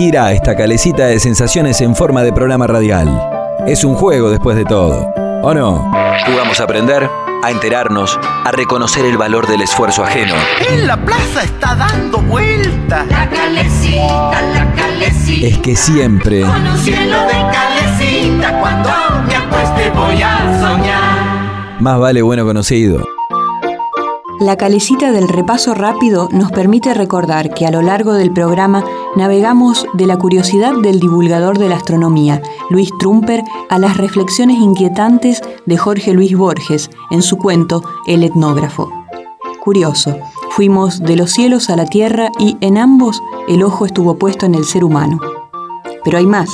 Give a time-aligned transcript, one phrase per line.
[0.00, 3.06] gira esta calecita de sensaciones en forma de programa radial.
[3.66, 5.12] Es un juego después de todo,
[5.42, 5.92] ¿o no?
[6.24, 7.06] Jugamos a aprender,
[7.42, 10.32] a enterarnos, a reconocer el valor del esfuerzo ajeno.
[10.70, 13.06] En la plaza está dando vueltas.
[13.08, 15.46] La calecita, la calecita.
[15.46, 18.58] Es que siempre Con un cielo de calecita.
[18.58, 18.88] Cuando
[19.26, 21.76] me acueste voy a soñar.
[21.78, 23.04] más vale bueno conocido.
[24.40, 28.82] La calecita del repaso rápido nos permite recordar que a lo largo del programa
[29.14, 35.42] navegamos de la curiosidad del divulgador de la astronomía, Luis Trumper, a las reflexiones inquietantes
[35.66, 38.90] de Jorge Luis Borges en su cuento El etnógrafo.
[39.62, 40.16] Curioso,
[40.48, 44.54] fuimos de los cielos a la tierra y en ambos el ojo estuvo puesto en
[44.54, 45.20] el ser humano.
[46.02, 46.48] Pero hay más,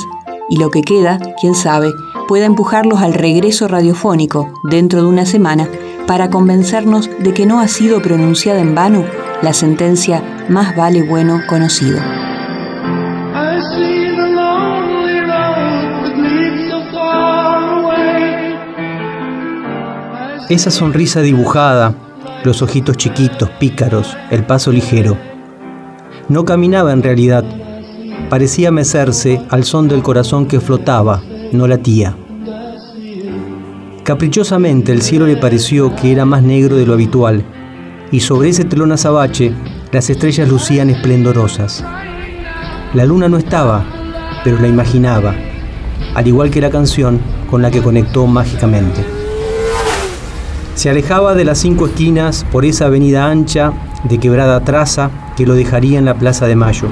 [0.49, 1.93] y lo que queda, quién sabe,
[2.27, 5.69] pueda empujarlos al regreso radiofónico dentro de una semana
[6.07, 9.05] para convencernos de que no ha sido pronunciada en vano
[9.43, 11.99] la sentencia más vale bueno conocido.
[20.49, 21.93] Esa sonrisa dibujada,
[22.45, 25.17] los ojitos chiquitos, pícaros, el paso ligero.
[26.29, 27.43] No caminaba en realidad,
[28.29, 32.15] parecía mecerse al son del corazón que flotaba, no latía.
[34.07, 37.43] Caprichosamente el cielo le pareció que era más negro de lo habitual,
[38.09, 39.51] y sobre ese telón azabache
[39.91, 41.83] las estrellas lucían esplendorosas.
[42.93, 43.83] La luna no estaba,
[44.45, 45.35] pero la imaginaba,
[46.15, 47.19] al igual que la canción
[47.49, 49.03] con la que conectó mágicamente.
[50.75, 53.73] Se alejaba de las cinco esquinas por esa avenida ancha
[54.05, 56.87] de quebrada traza que lo dejaría en la Plaza de Mayo.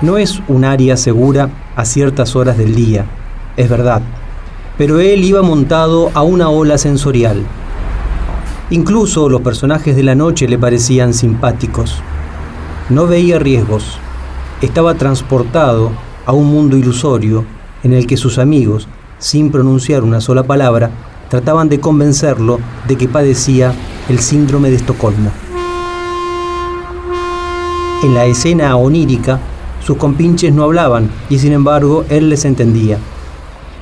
[0.00, 3.04] No es un área segura a ciertas horas del día,
[3.58, 4.00] es verdad,
[4.76, 7.44] pero él iba montado a una ola sensorial.
[8.70, 11.96] Incluso los personajes de la noche le parecían simpáticos.
[12.88, 13.98] No veía riesgos,
[14.62, 15.92] estaba transportado
[16.26, 17.44] a un mundo ilusorio
[17.82, 20.90] en el que sus amigos, sin pronunciar una sola palabra,
[21.28, 22.58] trataban de convencerlo
[22.88, 23.74] de que padecía
[24.08, 25.30] el síndrome de Estocolmo.
[28.02, 29.38] En la escena onírica,
[29.84, 32.98] sus compinches no hablaban y sin embargo él les entendía.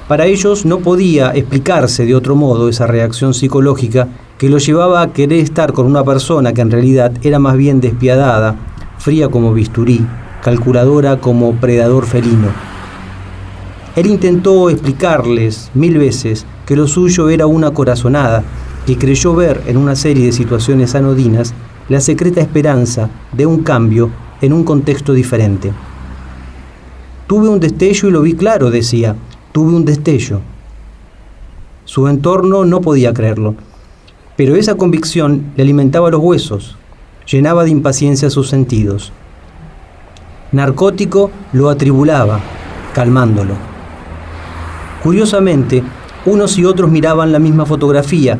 [0.08, 5.12] Para ellos no podía explicarse de otro modo esa reacción psicológica que lo llevaba a
[5.12, 8.56] querer estar con una persona que en realidad era más bien despiadada,
[8.98, 10.04] fría como bisturí,
[10.42, 12.48] calculadora como predador felino.
[13.94, 18.42] Él intentó explicarles mil veces que lo suyo era una corazonada,
[18.86, 21.54] que creyó ver en una serie de situaciones anodinas
[21.88, 25.72] la secreta esperanza de un cambio en un contexto diferente.
[27.28, 29.14] Tuve un destello y lo vi claro, decía,
[29.52, 30.40] tuve un destello.
[31.84, 33.54] Su entorno no podía creerlo,
[34.36, 36.76] pero esa convicción le alimentaba los huesos,
[37.30, 39.12] llenaba de impaciencia sus sentidos.
[40.52, 42.40] Narcótico lo atribulaba,
[42.94, 43.54] calmándolo.
[45.02, 45.82] Curiosamente,
[46.24, 48.38] unos y otros miraban la misma fotografía,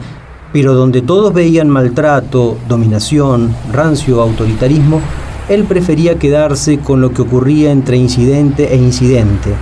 [0.53, 5.01] pero donde todos veían maltrato, dominación, rancio autoritarismo,
[5.49, 9.55] él prefería quedarse con lo que ocurría entre incidente e incidente.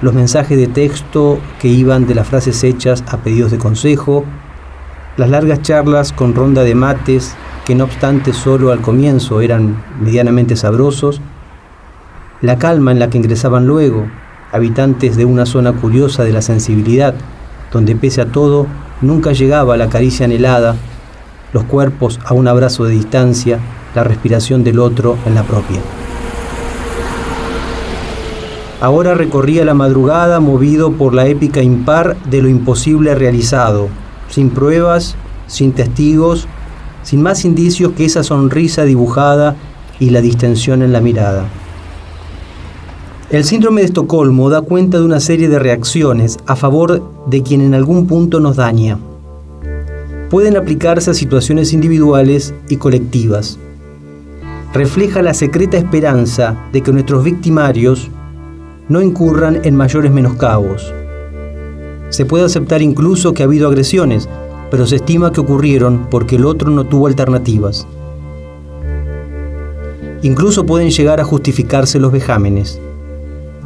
[0.00, 4.24] Los mensajes de texto que iban de las frases hechas a pedidos de consejo,
[5.16, 10.54] las largas charlas con ronda de mates que no obstante solo al comienzo eran medianamente
[10.54, 11.20] sabrosos,
[12.40, 14.06] la calma en la que ingresaban luego,
[14.52, 17.14] habitantes de una zona curiosa de la sensibilidad,
[17.72, 18.68] donde pese a todo
[19.00, 20.76] nunca llegaba la caricia anhelada,
[21.52, 23.58] los cuerpos a un abrazo de distancia,
[23.96, 25.80] la respiración del otro en la propia.
[28.80, 33.88] Ahora recorría la madrugada movido por la épica impar de lo imposible realizado,
[34.30, 35.16] sin pruebas,
[35.48, 36.46] sin testigos,
[37.02, 39.56] sin más indicios que esa sonrisa dibujada
[39.98, 41.48] y la distensión en la mirada.
[43.30, 47.60] El síndrome de Estocolmo da cuenta de una serie de reacciones a favor de quien
[47.62, 48.96] en algún punto nos daña.
[50.30, 53.58] Pueden aplicarse a situaciones individuales y colectivas.
[54.72, 58.10] Refleja la secreta esperanza de que nuestros victimarios
[58.88, 60.92] no incurran en mayores menoscabos.
[62.08, 64.28] Se puede aceptar incluso que ha habido agresiones,
[64.70, 67.86] pero se estima que ocurrieron porque el otro no tuvo alternativas.
[70.22, 72.80] Incluso pueden llegar a justificarse los vejámenes.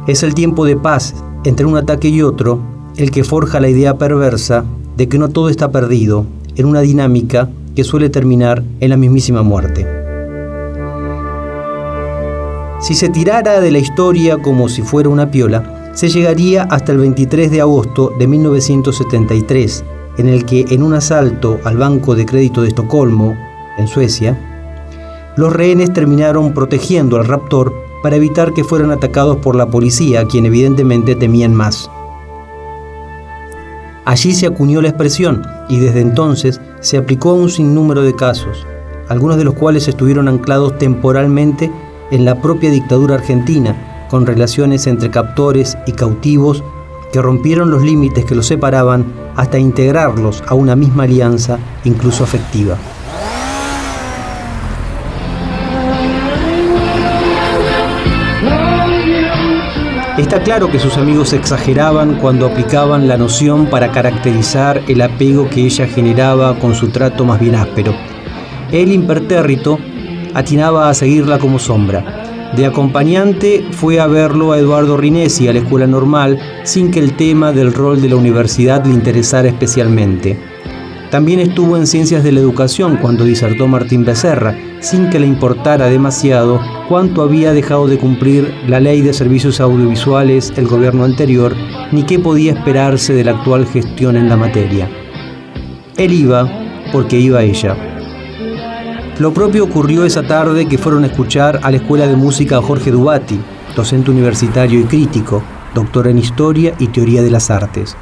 [0.07, 1.15] Es el tiempo de paz
[1.45, 2.59] entre un ataque y otro
[2.97, 4.65] el que forja la idea perversa
[4.97, 6.25] de que no todo está perdido
[6.55, 9.92] en una dinámica que suele terminar en la mismísima muerte.
[12.83, 16.97] Si se tirara de la historia como si fuera una piola, se llegaría hasta el
[16.97, 19.85] 23 de agosto de 1973,
[20.17, 23.37] en el que en un asalto al Banco de Crédito de Estocolmo,
[23.77, 24.37] en Suecia,
[25.37, 30.45] los rehenes terminaron protegiendo al raptor para evitar que fueran atacados por la policía, quien
[30.45, 31.89] evidentemente temían más.
[34.03, 38.67] Allí se acuñó la expresión y desde entonces se aplicó a un sinnúmero de casos,
[39.07, 41.71] algunos de los cuales estuvieron anclados temporalmente
[42.13, 46.63] en la propia dictadura argentina, con relaciones entre captores y cautivos
[47.11, 49.03] que rompieron los límites que los separaban
[49.35, 52.77] hasta integrarlos a una misma alianza, incluso afectiva.
[60.19, 65.61] Está claro que sus amigos exageraban cuando aplicaban la noción para caracterizar el apego que
[65.61, 67.95] ella generaba con su trato más bien áspero.
[68.71, 69.79] El impertérrito
[70.33, 72.51] atinaba a seguirla como sombra.
[72.55, 77.15] De acompañante fue a verlo a Eduardo Rinesi a la escuela normal sin que el
[77.15, 80.39] tema del rol de la universidad le interesara especialmente.
[81.09, 85.85] También estuvo en Ciencias de la Educación cuando disertó Martín Becerra, sin que le importara
[85.85, 86.59] demasiado
[86.89, 91.55] cuánto había dejado de cumplir la ley de servicios audiovisuales el gobierno anterior,
[91.91, 94.89] ni qué podía esperarse de la actual gestión en la materia.
[95.97, 96.49] Él iba
[96.91, 97.92] porque iba ella.
[99.19, 102.91] Lo propio ocurrió esa tarde que fueron a escuchar a la Escuela de Música Jorge
[102.91, 103.39] Dubati,
[103.75, 105.43] docente universitario y crítico,
[105.75, 107.95] doctor en Historia y Teoría de las Artes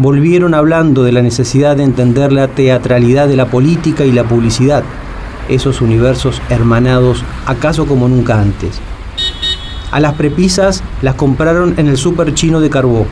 [0.00, 4.82] volvieron hablando de la necesidad de entender la teatralidad de la política y la publicidad,
[5.50, 8.80] esos universos hermanados acaso como nunca antes.
[9.90, 13.06] A las prepisas las compraron en el super chino de Carbó.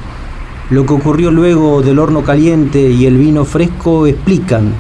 [0.70, 4.72] Lo que ocurrió luego del horno caliente y el vino fresco explican,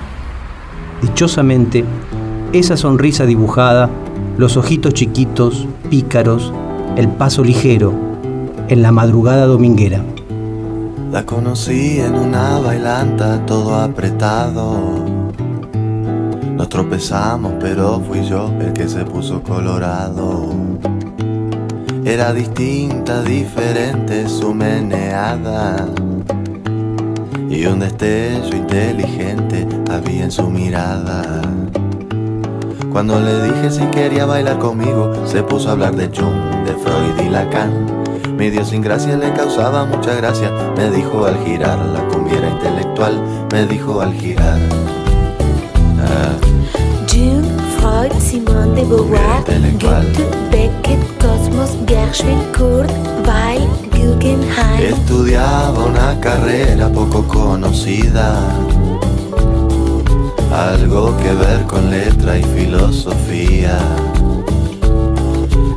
[1.02, 1.84] dichosamente,
[2.52, 3.90] esa sonrisa dibujada,
[4.38, 6.52] los ojitos chiquitos, pícaros,
[6.96, 7.92] el paso ligero,
[8.68, 10.02] en la madrugada dominguera.
[11.12, 15.04] La conocí en una bailanta todo apretado.
[16.54, 20.50] Nos tropezamos, pero fui yo el que se puso colorado.
[22.04, 25.86] Era distinta, diferente su meneada.
[27.50, 31.42] Y un destello inteligente había en su mirada.
[32.98, 37.24] Cuando le dije si quería bailar conmigo, se puso a hablar de Jung, de Freud
[37.24, 37.86] y Lacan
[38.36, 40.50] mi sin gracia le causaba mucha gracia.
[40.76, 43.22] Me dijo al girar, la cumbiera intelectual.
[43.52, 44.58] Me dijo al girar.
[46.00, 46.34] Ah.
[47.08, 47.46] Jung,
[47.78, 49.44] Freud, Simone de Beauvoir,
[49.78, 52.90] Goethe, Beckett, Cosmos, Gershwin, Kurt,
[53.24, 54.92] Weil, Guggenheim.
[54.92, 58.40] Estudiaba una carrera poco conocida.
[60.52, 63.78] Algo que ver con letra y filosofía.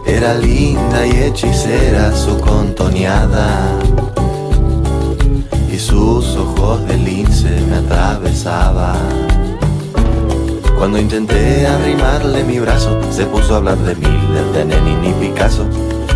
[0.05, 3.79] Era linda y hechicera su contoneada
[5.71, 8.97] y sus ojos de lince me atravesaban.
[10.77, 15.65] Cuando intenté arrimarle mi brazo, se puso a hablar de Miller, de Lenin y Picasso.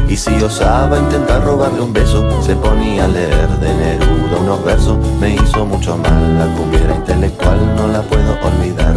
[0.07, 4.97] Y si osaba intentar robarle un beso, se ponía a leer de Neruda unos versos.
[5.19, 8.95] Me hizo mucho mal, la cumbiera intelectual no la puedo olvidar.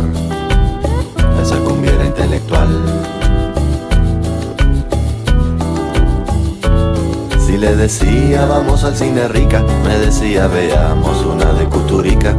[1.43, 2.69] Esa cumbiera intelectual.
[7.47, 12.37] Si le decía vamos al cine rica, me decía veamos una de Cuturica.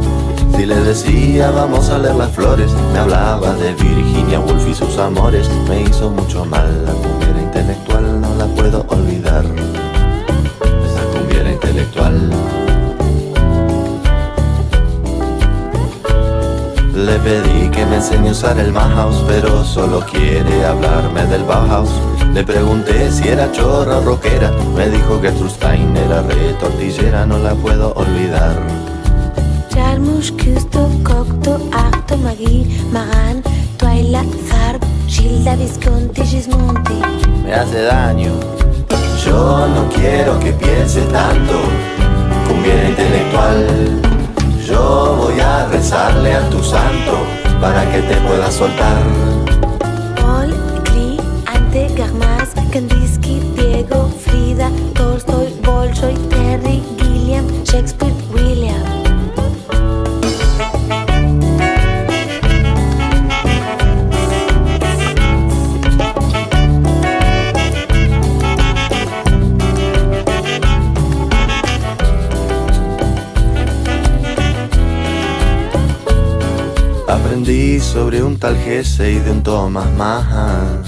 [0.56, 4.96] Si le decía vamos a leer las flores, me hablaba de Virginia Woolf y sus
[4.98, 5.50] amores.
[5.68, 6.92] Me hizo mucho mal, la
[7.60, 9.44] intelectual no la puedo olvidar.
[10.86, 12.30] Esa cumbiera intelectual.
[16.94, 21.90] Le pedí que me enseñe a usar el Bauhaus, pero solo quiere hablarme del Bauhaus.
[22.32, 27.38] Le pregunté si era chorra o rockera, me dijo que Trustein era re tortillera, no
[27.38, 28.56] la puedo olvidar.
[29.74, 33.42] Jarmusch, Küsto, Cocto, Arto, Magui, Maran,
[33.76, 36.99] Twyla, Zarb, Gilda, Visconti, Gismonti.
[37.52, 38.32] Hace daño.
[39.24, 41.54] Yo no quiero que pienses tanto,
[42.46, 43.66] conviene intelectual.
[44.66, 47.18] Yo voy a rezarle a tu santo
[47.60, 49.02] para que te pueda soltar.
[52.70, 58.49] Kandinsky, Diego, Frida, Tolstoy, Bolshoi, Terry, Gilliam, Shakespeare, William.
[77.10, 80.80] Aprendí sobre un tal Jesse y de un Thomas Mann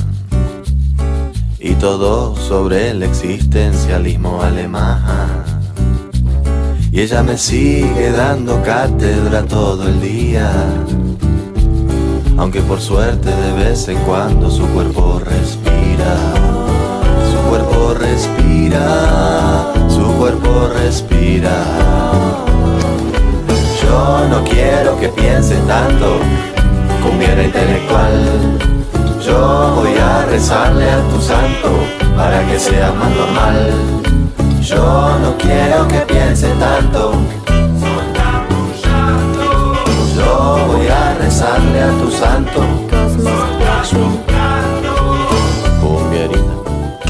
[1.59, 5.43] y todo sobre el existencialismo alemán.
[6.93, 10.49] Y ella me sigue dando cátedra todo el día,
[12.37, 16.35] aunque por suerte de vez en cuando su cuerpo respira,
[17.33, 21.64] su cuerpo respira, su cuerpo respira.
[23.83, 25.09] Yo no quiero que
[25.43, 26.21] pensé tanto,
[27.03, 28.59] cumbiera intelectual.
[29.27, 31.69] Yo voy a rezarle a tu santo
[32.17, 33.73] para que sea más normal.
[34.61, 36.72] Yo no quiero que piense tanto.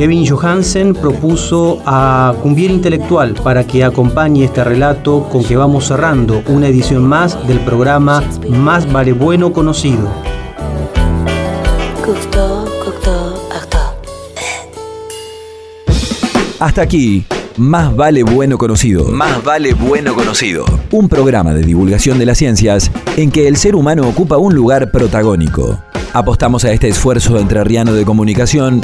[0.02, 6.42] Kevin Johansen propuso a Cumbier Intelectual para que acompañe este relato con que vamos cerrando
[6.48, 10.10] una edición más del programa Más vale bueno conocido.
[16.58, 17.24] Hasta aquí,
[17.56, 19.04] Más vale bueno conocido.
[19.04, 20.64] Más vale bueno conocido.
[20.90, 24.90] Un programa de divulgación de las ciencias en que el ser humano ocupa un lugar
[24.90, 25.80] protagónico.
[26.12, 28.82] Apostamos a este esfuerzo entrerriano de comunicación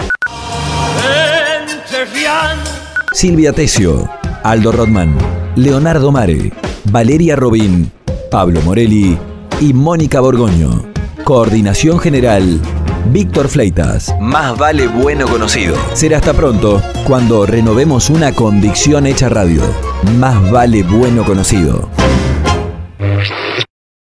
[3.12, 4.08] Silvia Tesio,
[4.44, 5.16] Aldo Rodman,
[5.56, 6.52] Leonardo Mare,
[6.92, 7.90] Valeria Robín,
[8.30, 9.18] Pablo Morelli
[9.60, 10.84] y Mónica Borgoño.
[11.24, 12.60] Coordinación General,
[13.10, 14.14] Víctor Fleitas.
[14.20, 15.74] Más vale bueno conocido.
[15.94, 19.62] Será hasta pronto cuando renovemos una convicción hecha radio.
[20.18, 21.88] Más vale bueno conocido.